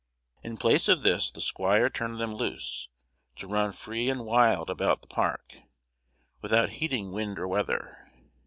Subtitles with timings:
[0.41, 2.89] In place of this, the squire turned them loose,
[3.35, 5.57] to run free and wild about the park,
[6.41, 8.11] without heeding wind or weather.